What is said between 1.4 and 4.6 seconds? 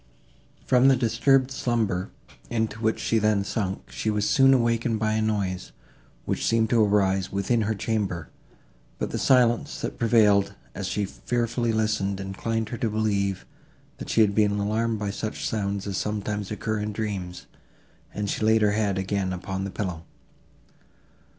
slumber, into which she then sunk, she was soon